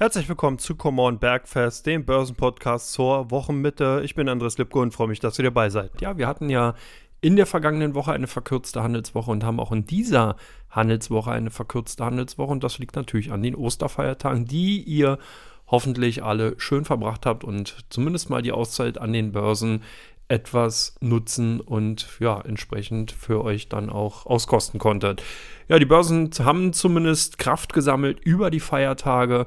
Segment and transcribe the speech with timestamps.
[0.00, 4.00] Herzlich willkommen zu Come On Bergfest, dem Börsenpodcast zur Wochenmitte.
[4.04, 6.00] Ich bin Andres Lipko und freue mich, dass ihr dabei seid.
[6.00, 6.74] Ja, wir hatten ja
[7.20, 10.36] in der vergangenen Woche eine verkürzte Handelswoche und haben auch in dieser
[10.70, 12.52] Handelswoche eine verkürzte Handelswoche.
[12.52, 15.18] Und das liegt natürlich an den Osterfeiertagen, die ihr
[15.66, 19.82] hoffentlich alle schön verbracht habt und zumindest mal die Auszeit an den Börsen
[20.28, 25.24] etwas nutzen und ja, entsprechend für euch dann auch auskosten konntet.
[25.66, 29.46] Ja, die Börsen haben zumindest Kraft gesammelt über die Feiertage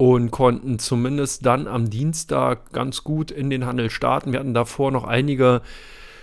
[0.00, 4.32] und konnten zumindest dann am Dienstag ganz gut in den Handel starten.
[4.32, 5.60] Wir hatten davor noch einige,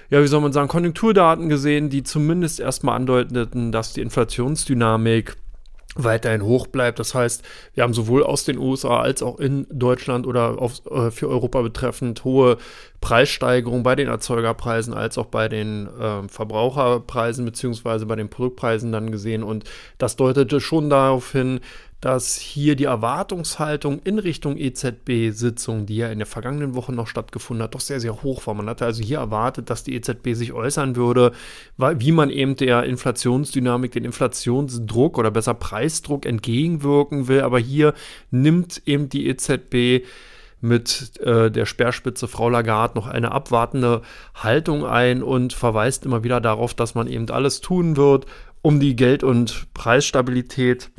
[0.09, 5.35] ja, wie soll man sagen, Konjunkturdaten gesehen, die zumindest erstmal andeuteten, dass die Inflationsdynamik
[5.93, 6.97] weiterhin hoch bleibt.
[6.97, 7.43] Das heißt,
[7.75, 11.61] wir haben sowohl aus den USA als auch in Deutschland oder auf, äh, für Europa
[11.61, 12.57] betreffend hohe
[13.01, 19.11] Preissteigerungen bei den Erzeugerpreisen als auch bei den äh, Verbraucherpreisen beziehungsweise bei den Produktpreisen dann
[19.11, 19.43] gesehen.
[19.43, 19.65] Und
[19.97, 21.59] das deutete schon darauf hin,
[22.01, 27.63] dass hier die Erwartungshaltung in Richtung EZB-Sitzung, die ja in der vergangenen Woche noch stattgefunden
[27.63, 28.53] hat, doch sehr, sehr hoch war.
[28.53, 31.31] Man hatte also hier erwartet, dass die EZB sich äußern würde,
[31.77, 37.41] wie man eben der Inflationsdynamik, den Inflationsdruck oder besser Preisdruck entgegenwirken will.
[37.41, 37.95] Aber hier
[38.29, 40.05] nimmt eben die EZB
[40.61, 44.01] mit äh, der Speerspitze Frau Lagarde noch eine abwartende
[44.35, 48.27] Haltung ein und verweist immer wieder darauf, dass man eben alles tun wird,
[48.61, 50.91] um die Geld- und Preisstabilität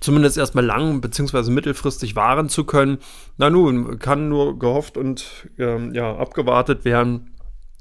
[0.00, 1.50] zumindest erstmal lang bzw.
[1.50, 2.98] mittelfristig wahren zu können.
[3.36, 7.36] Na nun, kann nur gehofft und ähm, ja, abgewartet werden,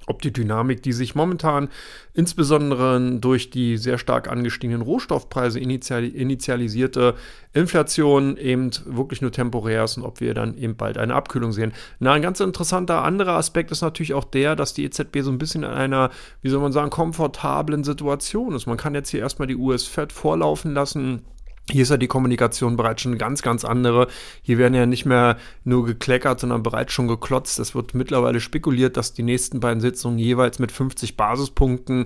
[0.07, 1.69] ob die Dynamik, die sich momentan
[2.13, 7.16] insbesondere durch die sehr stark angestiegenen Rohstoffpreise initial, initialisierte
[7.53, 11.73] Inflation eben wirklich nur temporär ist und ob wir dann eben bald eine Abkühlung sehen.
[12.00, 15.38] Na, ein ganz interessanter anderer Aspekt ist natürlich auch der, dass die EZB so ein
[15.38, 18.67] bisschen in einer, wie soll man sagen, komfortablen Situation ist.
[18.67, 21.25] Man kann jetzt hier erstmal die US-Fed vorlaufen lassen
[21.69, 24.08] hier ist ja die Kommunikation bereits schon ganz, ganz andere.
[24.44, 27.57] Hier werden ja nicht mehr nur gekleckert, sondern bereits schon geklotzt.
[27.57, 32.06] Es wird mittlerweile spekuliert, dass die nächsten beiden Sitzungen jeweils mit 50 Basispunkten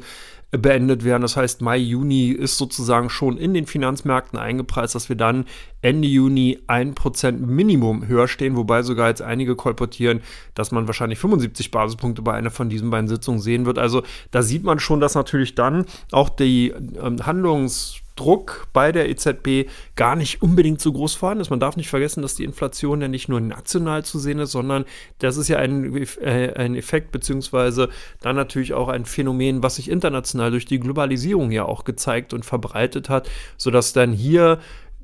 [0.52, 1.22] beendet werden.
[1.22, 5.46] Das heißt, Mai, Juni ist sozusagen schon in den Finanzmärkten eingepreist, dass wir dann
[5.82, 10.22] Ende Juni 1% Minimum höher stehen, wobei sogar jetzt einige kolportieren,
[10.56, 13.78] dass man wahrscheinlich 75 Basispunkte bei einer von diesen beiden Sitzungen sehen wird.
[13.78, 19.10] Also da sieht man schon, dass natürlich dann auch die ähm, Handlungs- Druck bei der
[19.10, 21.50] EZB gar nicht unbedingt so groß vorhanden ist.
[21.50, 24.86] Man darf nicht vergessen, dass die Inflation ja nicht nur national zu sehen ist, sondern
[25.20, 27.90] das ist ja ein, äh, ein Effekt, beziehungsweise
[28.22, 32.44] dann natürlich auch ein Phänomen, was sich international durch die Globalisierung ja auch gezeigt und
[32.44, 34.60] verbreitet hat, sodass dann hier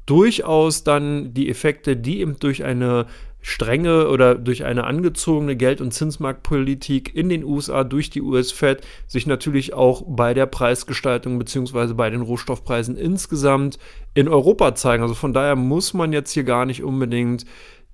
[0.05, 3.07] durchaus dann die Effekte, die eben durch eine
[3.47, 9.27] strenge oder durch eine angezogene Geld- und Zinsmarktpolitik in den USA durch die US-Fed sich
[9.27, 11.93] natürlich auch bei der Preisgestaltung bzw.
[11.93, 13.77] bei den Rohstoffpreisen insgesamt
[14.15, 15.03] in Europa zeigen.
[15.03, 17.45] Also von daher muss man jetzt hier gar nicht unbedingt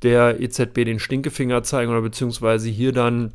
[0.04, 3.34] der EZB den Stinkefinger zeigen oder beziehungsweise hier dann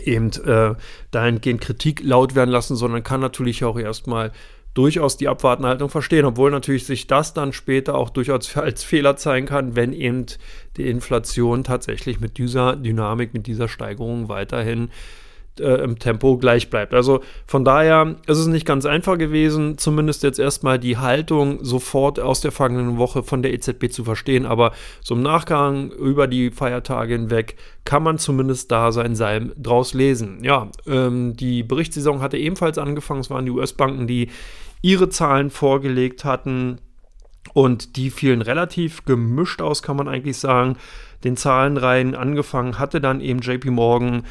[0.00, 0.76] eben äh,
[1.10, 4.30] dahingehend Kritik laut werden lassen, sondern kann natürlich auch erstmal
[4.78, 9.46] durchaus die Abwartenhaltung verstehen, obwohl natürlich sich das dann später auch durchaus als Fehler zeigen
[9.46, 10.26] kann, wenn eben
[10.76, 14.90] die Inflation tatsächlich mit dieser Dynamik, mit dieser Steigerung weiterhin
[15.58, 16.94] äh, im Tempo gleich bleibt.
[16.94, 22.20] Also von daher ist es nicht ganz einfach gewesen, zumindest jetzt erstmal die Haltung sofort
[22.20, 24.70] aus der vergangenen Woche von der EZB zu verstehen, aber
[25.02, 30.44] so im Nachgang über die Feiertage hinweg kann man zumindest da sein Salm draus lesen.
[30.44, 34.28] Ja, ähm, die Berichtssaison hatte ebenfalls angefangen, es waren die US-Banken, die
[34.82, 36.80] ihre Zahlen vorgelegt hatten.
[37.54, 40.76] Und die fielen relativ gemischt aus, kann man eigentlich sagen.
[41.24, 44.24] Den Zahlenreihen angefangen hatte dann eben JP Morgan,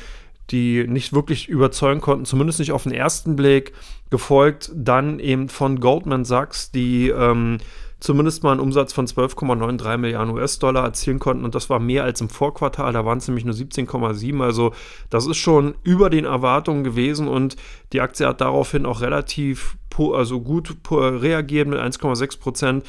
[0.51, 3.73] die nicht wirklich überzeugen konnten, zumindest nicht auf den ersten Blick.
[4.09, 7.57] Gefolgt dann eben von Goldman Sachs, die ähm,
[7.99, 11.45] zumindest mal einen Umsatz von 12,93 Milliarden US-Dollar erzielen konnten.
[11.45, 12.93] Und das war mehr als im Vorquartal.
[12.93, 14.43] Da waren es nämlich nur 17,7.
[14.43, 14.73] Also
[15.09, 17.27] das ist schon über den Erwartungen gewesen.
[17.27, 17.55] Und
[17.93, 19.77] die Aktie hat daraufhin auch relativ
[20.13, 22.85] also gut reagiert mit 1,6 Prozent.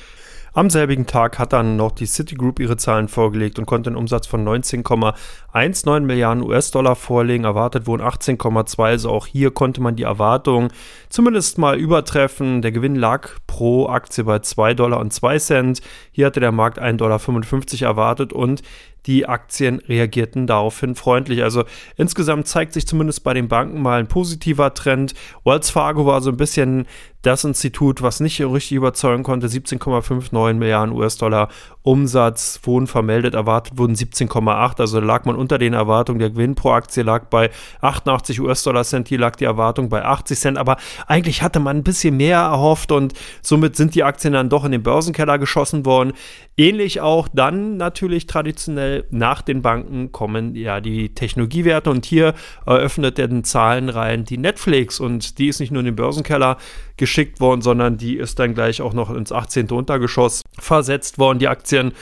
[0.54, 4.26] Am selbigen Tag hat dann noch die Citigroup ihre Zahlen vorgelegt und konnte einen Umsatz
[4.26, 7.44] von 19,19 Milliarden US-Dollar vorlegen.
[7.44, 8.82] Erwartet wurden 18,2.
[8.82, 10.70] Also auch hier konnte man die Erwartungen
[11.08, 12.62] zumindest mal übertreffen.
[12.62, 15.80] Der Gewinn lag pro Aktie bei 2 Dollar und 2 Cent.
[16.12, 16.96] Hier hatte der Markt 1,55
[17.80, 18.62] Dollar erwartet und
[19.06, 21.42] die Aktien reagierten daraufhin freundlich.
[21.42, 21.64] Also
[21.96, 25.14] insgesamt zeigt sich zumindest bei den Banken mal ein positiver Trend.
[25.44, 26.86] Wells Fargo war so ein bisschen
[27.22, 31.48] Das Institut, was nicht richtig überzeugen konnte, 17,59 Milliarden US-Dollar
[31.82, 34.78] Umsatz wurden vermeldet, erwartet wurden 17,8.
[34.78, 36.20] Also lag man unter den Erwartungen.
[36.20, 37.50] Der Gewinn pro Aktie lag bei
[37.80, 39.08] 88 US-Dollar Cent.
[39.08, 40.58] Hier lag die Erwartung bei 80 Cent.
[40.58, 40.76] Aber
[41.08, 44.70] eigentlich hatte man ein bisschen mehr erhofft und somit sind die Aktien dann doch in
[44.70, 46.12] den Börsenkeller geschossen worden.
[46.60, 52.34] Ähnlich auch dann natürlich traditionell nach den Banken kommen ja die Technologiewerte und hier
[52.66, 56.56] eröffnet den Zahlenreihen die Netflix und die ist nicht nur in den Börsenkeller
[56.96, 59.70] geschickt worden, sondern die ist dann gleich auch noch ins 18.
[59.70, 61.38] Untergeschoss versetzt worden.
[61.38, 61.92] Die Aktien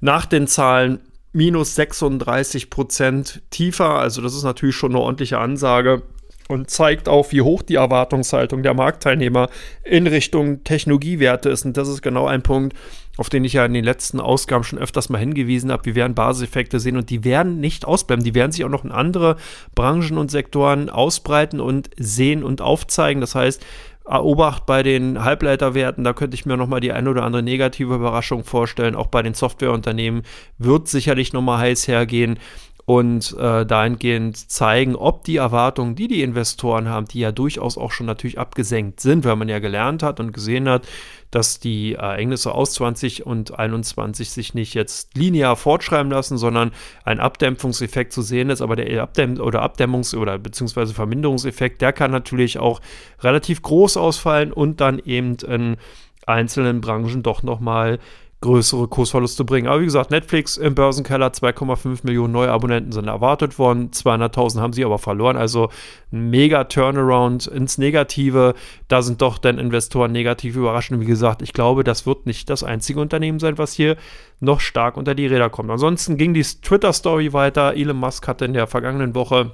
[0.00, 1.00] nach den Zahlen
[1.34, 6.02] minus 36 Prozent tiefer, also das ist natürlich schon eine ordentliche Ansage
[6.48, 9.48] und zeigt auch, wie hoch die Erwartungshaltung der Marktteilnehmer
[9.84, 11.64] in Richtung Technologiewerte ist.
[11.64, 12.76] Und das ist genau ein Punkt,
[13.16, 15.86] auf den ich ja in den letzten Ausgaben schon öfters mal hingewiesen habe.
[15.86, 18.24] Wir werden Basiseffekte sehen und die werden nicht ausbleiben.
[18.24, 19.36] Die werden sich auch noch in andere
[19.74, 23.20] Branchen und Sektoren ausbreiten und sehen und aufzeigen.
[23.20, 23.64] Das heißt,
[24.08, 28.44] Obacht bei den Halbleiterwerten, da könnte ich mir nochmal die ein oder andere negative Überraschung
[28.44, 28.94] vorstellen.
[28.94, 30.22] Auch bei den Softwareunternehmen
[30.58, 32.38] wird sicherlich nochmal heiß hergehen
[32.86, 37.90] und äh, dahingehend zeigen, ob die Erwartungen, die die Investoren haben, die ja durchaus auch
[37.90, 40.86] schon natürlich abgesenkt sind, weil man ja gelernt hat und gesehen hat,
[41.32, 46.70] dass die Ereignisse aus 20 und 21 sich nicht jetzt linear fortschreiben lassen, sondern
[47.04, 48.62] ein Abdämpfungseffekt zu sehen ist.
[48.62, 52.80] Aber der Abdämm oder Abdämmungs- oder beziehungsweise Verminderungseffekt, der kann natürlich auch
[53.20, 55.76] relativ groß ausfallen und dann eben in
[56.24, 57.98] einzelnen Branchen doch nochmal
[58.42, 59.66] größere Kursverluste bringen.
[59.66, 64.72] Aber wie gesagt, Netflix im Börsenkeller, 2,5 Millionen neue Abonnenten sind erwartet worden, 200.000 haben
[64.72, 65.36] sie aber verloren.
[65.36, 65.70] Also
[66.12, 68.54] ein mega Turnaround ins Negative.
[68.88, 70.92] Da sind doch dann Investoren negativ überrascht.
[70.92, 73.96] Und wie gesagt, ich glaube, das wird nicht das einzige Unternehmen sein, was hier
[74.40, 75.70] noch stark unter die Räder kommt.
[75.70, 77.74] Ansonsten ging die Twitter-Story weiter.
[77.74, 79.52] Elon Musk hatte in der vergangenen Woche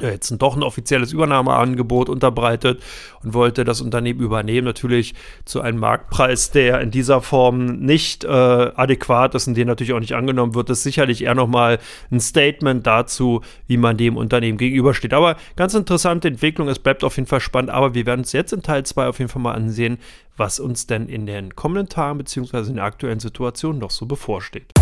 [0.00, 2.82] jetzt doch ein offizielles Übernahmeangebot unterbreitet
[3.22, 4.66] und wollte das Unternehmen übernehmen.
[4.66, 5.14] Natürlich
[5.44, 10.00] zu einem Marktpreis, der in dieser Form nicht äh, adäquat ist und den natürlich auch
[10.00, 11.78] nicht angenommen wird, ist sicherlich eher nochmal
[12.10, 15.14] ein Statement dazu, wie man dem Unternehmen gegenübersteht.
[15.14, 18.52] Aber ganz interessante Entwicklung, es bleibt auf jeden Fall spannend, aber wir werden uns jetzt
[18.52, 19.98] in Teil 2 auf jeden Fall mal ansehen,
[20.36, 22.68] was uns denn in den kommenden Tagen bzw.
[22.68, 24.72] in der aktuellen Situation noch so bevorsteht.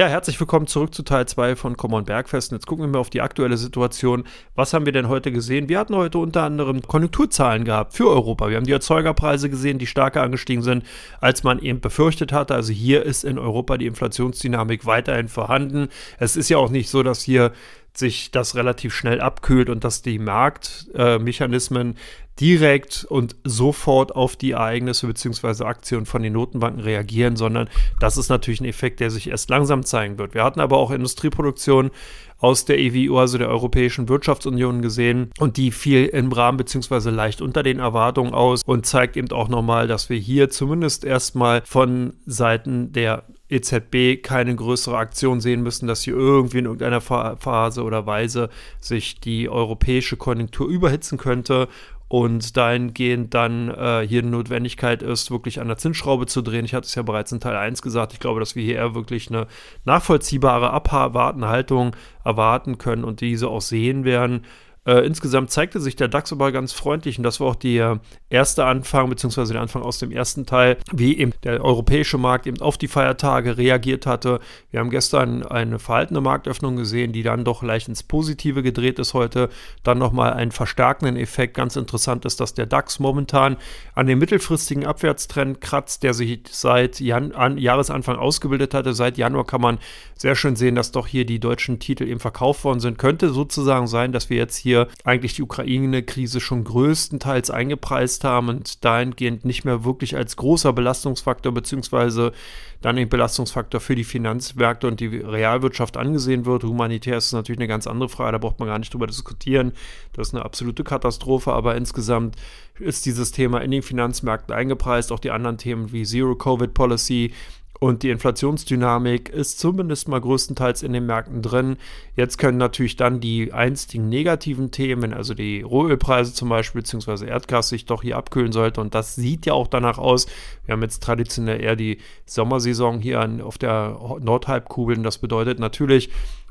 [0.00, 2.52] Ja, herzlich willkommen zurück zu Teil 2 von Common Bergfest.
[2.52, 4.24] Jetzt gucken wir mal auf die aktuelle Situation.
[4.54, 5.68] Was haben wir denn heute gesehen?
[5.68, 8.48] Wir hatten heute unter anderem Konjunkturzahlen gehabt für Europa.
[8.48, 10.86] Wir haben die Erzeugerpreise gesehen, die stärker angestiegen sind,
[11.20, 12.54] als man eben befürchtet hatte.
[12.54, 15.88] Also hier ist in Europa die Inflationsdynamik weiterhin vorhanden.
[16.18, 17.52] Es ist ja auch nicht so, dass hier
[17.94, 21.98] sich das relativ schnell abkühlt und dass die Marktmechanismen äh,
[22.40, 25.64] direkt und sofort auf die Ereignisse bzw.
[25.64, 27.68] Aktien von den Notenbanken reagieren, sondern
[28.00, 30.32] das ist natürlich ein Effekt, der sich erst langsam zeigen wird.
[30.34, 31.90] Wir hatten aber auch Industrieproduktion
[32.38, 37.10] aus der EWU, also der Europäischen Wirtschaftsunion gesehen und die fiel im Rahmen bzw.
[37.10, 41.60] leicht unter den Erwartungen aus und zeigt eben auch nochmal, dass wir hier zumindest erstmal
[41.66, 47.82] von Seiten der EZB keine größere Aktion sehen müssen, dass hier irgendwie in irgendeiner Phase
[47.82, 48.48] oder Weise
[48.80, 51.68] sich die europäische Konjunktur überhitzen könnte
[52.10, 56.64] und dahingehend dann äh, hier eine Notwendigkeit ist, wirklich an der Zinsschraube zu drehen.
[56.64, 58.96] Ich hatte es ja bereits in Teil 1 gesagt, ich glaube, dass wir hier eher
[58.96, 59.46] wirklich eine
[59.84, 61.94] nachvollziehbare, abwartende Haltung
[62.24, 64.44] erwarten können und diese auch sehen werden.
[64.86, 68.00] Äh, insgesamt zeigte sich der DAX aber ganz freundlich und das war auch der
[68.30, 72.62] erste Anfang, beziehungsweise der Anfang aus dem ersten Teil, wie eben der europäische Markt eben
[72.62, 74.40] auf die Feiertage reagiert hatte.
[74.70, 79.12] Wir haben gestern eine verhaltene Marktöffnung gesehen, die dann doch leicht ins Positive gedreht ist
[79.12, 79.50] heute.
[79.82, 81.54] Dann nochmal einen verstärkenden Effekt.
[81.54, 83.58] Ganz interessant ist, dass der DAX momentan
[83.94, 88.94] an dem mittelfristigen Abwärtstrend kratzt, der sich seit Jan an Jahresanfang ausgebildet hatte.
[88.94, 89.78] Seit Januar kann man
[90.14, 92.98] sehr schön sehen, dass doch hier die deutschen Titel eben verkauft worden sind.
[92.98, 98.48] Könnte sozusagen sein, dass wir jetzt hier hier eigentlich die Ukraine-Krise schon größtenteils eingepreist haben
[98.48, 102.32] und dahingehend nicht mehr wirklich als großer Belastungsfaktor beziehungsweise
[102.80, 106.64] dann ein Belastungsfaktor für die Finanzmärkte und die Realwirtschaft angesehen wird.
[106.64, 109.72] Humanitär ist natürlich eine ganz andere Frage, da braucht man gar nicht drüber diskutieren.
[110.12, 112.36] Das ist eine absolute Katastrophe, aber insgesamt
[112.78, 115.12] ist dieses Thema in den Finanzmärkten eingepreist.
[115.12, 117.32] Auch die anderen Themen wie Zero-Covid-Policy,
[117.80, 121.78] und die Inflationsdynamik ist zumindest mal größtenteils in den Märkten drin.
[122.14, 127.70] Jetzt können natürlich dann die einstigen negativen Themen, also die Rohölpreise zum Beispiel, beziehungsweise Erdgas
[127.70, 128.82] sich doch hier abkühlen sollte.
[128.82, 130.26] Und das sieht ja auch danach aus.
[130.66, 131.96] Wir haben jetzt traditionell eher die
[132.26, 134.98] Sommersaison hier an, auf der Nordhalbkugel.
[134.98, 136.10] Und das bedeutet natürlich,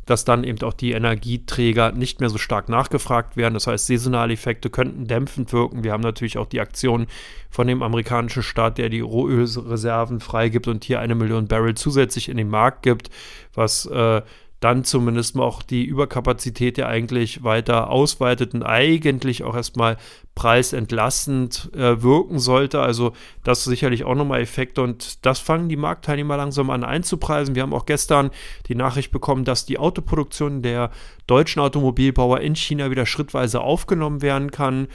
[0.10, 3.54] dass dann eben auch die Energieträger nicht mehr so stark nachgefragt werden.
[3.54, 5.84] Das heißt, saisonale Effekte könnten dämpfend wirken.
[5.84, 7.06] Wir haben natürlich auch die Aktion
[7.50, 12.38] von dem amerikanischen Staat, der die Rohölreserven freigibt und hier eine Million Barrel zusätzlich in
[12.38, 13.10] den Markt gibt,
[13.54, 14.22] was äh,
[14.60, 19.98] dann zumindest mal auch die Überkapazität ja eigentlich weiter ausweitet und eigentlich auch erstmal
[20.36, 22.82] preisentlastend äh, wirken sollte.
[22.82, 23.14] Also
[23.44, 27.56] das sicherlich auch nochmal Effekte und das fangen die Marktteilnehmer langsam an einzupreisen.
[27.56, 28.32] Wir haben auch gestern
[28.68, 30.92] die Nachricht bekommen, dass die Autoproduktion der
[31.28, 34.88] deutschen Automobilbauer in China wieder schrittweise aufgenommen werden kann.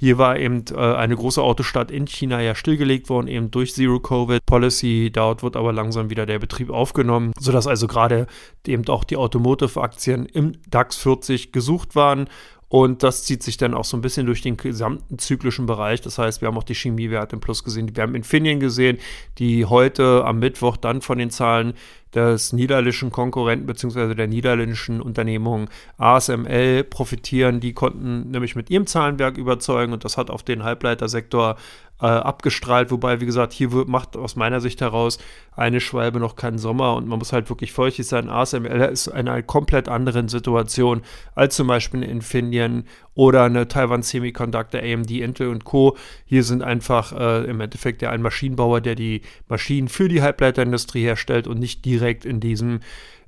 [0.00, 5.10] Hier war eben äh, eine große Autostadt in China ja stillgelegt worden, eben durch Zero-Covid-Policy.
[5.12, 8.26] Dort wird aber langsam wieder der Betrieb aufgenommen, sodass also gerade
[8.66, 12.30] eben auch die Automotive-Aktien im DAX 40 gesucht waren
[12.70, 16.02] und das zieht sich dann auch so ein bisschen durch den gesamten zyklischen Bereich.
[16.02, 17.94] Das heißt, wir haben auch die Chemiewerte im Plus gesehen.
[17.96, 18.98] Wir haben Infineon gesehen,
[19.38, 21.74] die heute am Mittwoch dann von den Zahlen
[22.14, 24.14] des niederländischen Konkurrenten bzw.
[24.14, 27.60] der niederländischen Unternehmung ASML profitieren.
[27.60, 31.56] Die konnten nämlich mit ihrem Zahlenwerk überzeugen und das hat auf den Halbleitersektor
[32.00, 32.90] äh, abgestrahlt.
[32.90, 35.18] Wobei, wie gesagt, hier macht aus meiner Sicht heraus
[35.54, 38.28] eine Schwalbe noch keinen Sommer und man muss halt wirklich feuchtig sein.
[38.28, 41.02] ASML ist in einer komplett anderen Situation
[41.34, 42.84] als zum Beispiel in Infineon
[43.20, 45.94] oder eine Taiwan Semiconductor, AMD, Intel und Co.
[46.24, 51.02] Hier sind einfach äh, im Endeffekt ja ein Maschinenbauer, der die Maschinen für die Halbleiterindustrie
[51.02, 52.80] herstellt und nicht direkt in diesem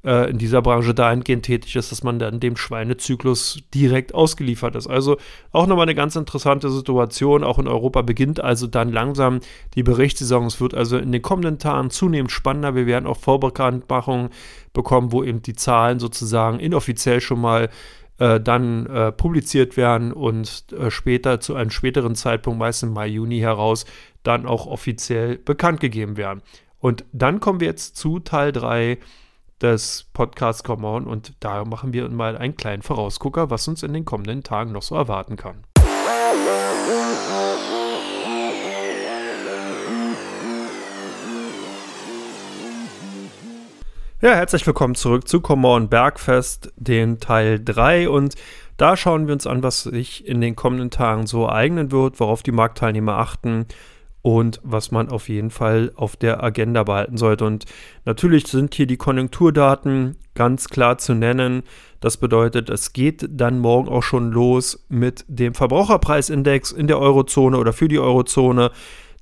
[0.02, 4.86] äh, in dieser Branche dahingehend tätig ist, dass man dann dem Schweinezyklus direkt ausgeliefert ist.
[4.86, 5.18] Also
[5.52, 7.44] auch nochmal eine ganz interessante Situation.
[7.44, 9.40] Auch in Europa beginnt also dann langsam
[9.74, 10.46] die Berichtssaison.
[10.46, 12.74] Es wird also in den kommenden Tagen zunehmend spannender.
[12.74, 14.30] Wir werden auch Vorbekanntmachungen
[14.72, 17.68] bekommen, wo eben die Zahlen sozusagen inoffiziell schon mal
[18.18, 23.08] äh, dann äh, publiziert werden und äh, später zu einem späteren Zeitpunkt, meist im Mai,
[23.08, 23.84] Juni heraus,
[24.22, 26.42] dann auch offiziell bekannt gegeben werden.
[26.78, 28.98] Und dann kommen wir jetzt zu Teil 3
[29.60, 33.92] des Podcasts Come On und da machen wir mal einen kleinen Vorausgucker, was uns in
[33.92, 35.64] den kommenden Tagen noch so erwarten kann.
[44.24, 48.36] Ja, herzlich willkommen zurück zu Come On Bergfest, den Teil 3 und
[48.76, 52.44] da schauen wir uns an, was sich in den kommenden Tagen so ereignen wird, worauf
[52.44, 53.66] die Marktteilnehmer achten
[54.22, 57.44] und was man auf jeden Fall auf der Agenda behalten sollte.
[57.44, 57.64] Und
[58.04, 61.64] natürlich sind hier die Konjunkturdaten ganz klar zu nennen.
[61.98, 67.58] Das bedeutet, es geht dann morgen auch schon los mit dem Verbraucherpreisindex in der Eurozone
[67.58, 68.70] oder für die Eurozone.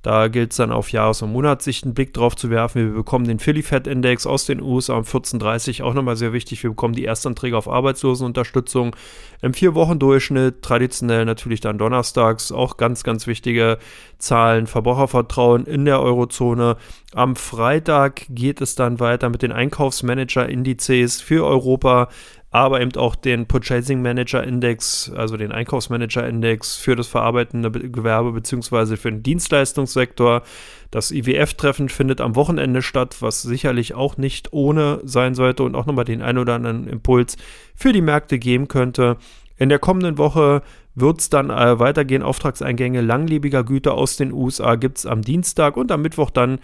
[0.01, 2.87] Da gilt es dann auf Jahres- und Monatssicht einen Blick drauf zu werfen.
[2.87, 6.63] Wir bekommen den Philly Fed Index aus den USA um 14.30 auch nochmal sehr wichtig.
[6.63, 8.95] Wir bekommen die Erstanträge auf Arbeitslosenunterstützung
[9.41, 10.63] im Vier-Wochen-Durchschnitt.
[10.63, 13.77] Traditionell natürlich dann donnerstags auch ganz, ganz wichtige
[14.17, 14.65] Zahlen.
[14.65, 16.77] Verbrauchervertrauen in der Eurozone.
[17.13, 22.09] Am Freitag geht es dann weiter mit den Einkaufsmanager-Indizes für Europa
[22.51, 28.33] aber eben auch den Purchasing Manager Index, also den Einkaufsmanager Index für das verarbeitende Gewerbe
[28.33, 28.97] bzw.
[28.97, 30.43] für den Dienstleistungssektor.
[30.91, 35.85] Das IWF-Treffen findet am Wochenende statt, was sicherlich auch nicht ohne sein sollte und auch
[35.85, 37.37] nochmal den ein oder anderen Impuls
[37.73, 39.15] für die Märkte geben könnte.
[39.55, 40.61] In der kommenden Woche
[40.93, 42.21] wird es dann äh, weitergehen.
[42.21, 46.59] Auftragseingänge langlebiger Güter aus den USA gibt es am Dienstag und am Mittwoch dann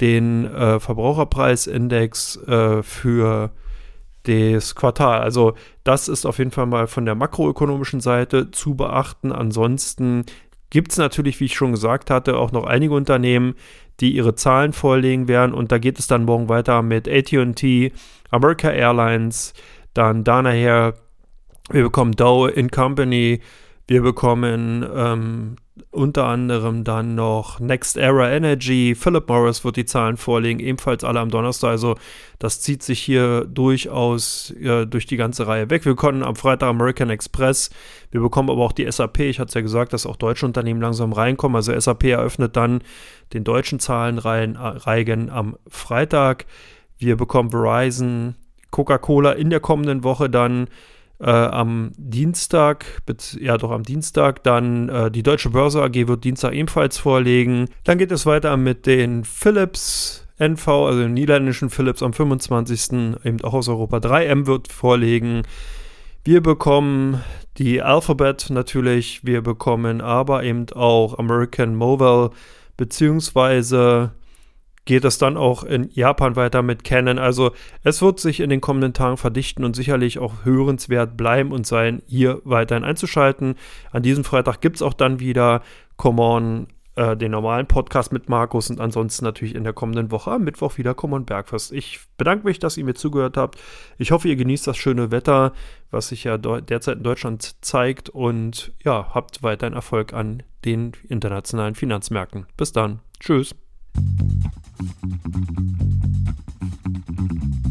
[0.00, 3.50] den äh, Verbraucherpreisindex äh, für
[4.26, 5.20] das Quartal.
[5.20, 5.54] Also
[5.84, 9.32] das ist auf jeden Fall mal von der makroökonomischen Seite zu beachten.
[9.32, 10.24] Ansonsten
[10.70, 13.54] gibt es natürlich, wie ich schon gesagt hatte, auch noch einige Unternehmen,
[14.00, 15.54] die ihre Zahlen vorlegen werden.
[15.54, 17.92] Und da geht es dann morgen weiter mit ATT,
[18.30, 19.54] America Airlines,
[19.94, 20.94] dann da nachher,
[21.70, 23.40] wir bekommen Dow in Company,
[23.86, 25.56] wir bekommen ähm,
[25.90, 31.20] unter anderem dann noch Next Era Energy, Philip Morris wird die Zahlen vorlegen, ebenfalls alle
[31.20, 31.70] am Donnerstag.
[31.70, 31.96] Also
[32.38, 35.84] das zieht sich hier durchaus äh, durch die ganze Reihe weg.
[35.84, 37.70] Wir konnten am Freitag American Express,
[38.10, 39.20] wir bekommen aber auch die SAP.
[39.20, 41.56] Ich hatte es ja gesagt, dass auch deutsche Unternehmen langsam reinkommen.
[41.56, 42.82] Also SAP eröffnet dann
[43.32, 46.46] den deutschen Zahlenreihen äh, am Freitag.
[46.98, 48.34] Wir bekommen Verizon,
[48.70, 50.68] Coca-Cola in der kommenden Woche dann
[51.20, 52.84] äh, am Dienstag,
[53.38, 57.68] ja doch am Dienstag, dann äh, die Deutsche Börse AG wird Dienstag ebenfalls vorlegen.
[57.84, 62.92] Dann geht es weiter mit den Philips NV, also den niederländischen Philips am 25.
[63.24, 65.42] eben auch aus Europa 3M wird vorlegen.
[66.24, 67.22] Wir bekommen
[67.56, 72.30] die Alphabet natürlich, wir bekommen aber eben auch American Mobile
[72.76, 74.12] beziehungsweise
[74.86, 77.18] geht es dann auch in Japan weiter mit Canon.
[77.18, 77.50] Also
[77.82, 82.02] es wird sich in den kommenden Tagen verdichten und sicherlich auch hörenswert bleiben und sein,
[82.06, 83.56] hier weiterhin einzuschalten.
[83.90, 85.62] An diesem Freitag gibt es auch dann wieder
[85.96, 90.30] Come On, äh, den normalen Podcast mit Markus und ansonsten natürlich in der kommenden Woche
[90.30, 91.72] am Mittwoch wieder Come On Bergfest.
[91.72, 93.58] Ich bedanke mich, dass ihr mir zugehört habt.
[93.98, 95.52] Ich hoffe, ihr genießt das schöne Wetter,
[95.90, 101.74] was sich ja derzeit in Deutschland zeigt und ja, habt weiterhin Erfolg an den internationalen
[101.74, 102.46] Finanzmärkten.
[102.56, 103.00] Bis dann.
[103.18, 103.54] Tschüss.
[107.18, 107.65] Thank you.